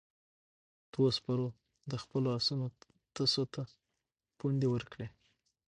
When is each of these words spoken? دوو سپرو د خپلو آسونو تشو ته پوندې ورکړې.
دوو 0.91 1.07
سپرو 1.17 1.47
د 1.91 1.93
خپلو 2.03 2.27
آسونو 2.37 2.65
تشو 3.15 3.43
ته 3.53 3.61
پوندې 4.37 4.67
ورکړې. 4.71 5.07